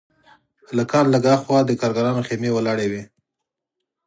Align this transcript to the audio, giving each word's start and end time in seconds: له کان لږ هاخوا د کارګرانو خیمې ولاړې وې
له 0.77 0.83
کان 0.91 1.05
لږ 1.13 1.23
هاخوا 1.31 1.59
د 1.65 1.71
کارګرانو 1.81 2.25
خیمې 2.27 2.49
ولاړې 2.53 2.87
وې 2.91 3.03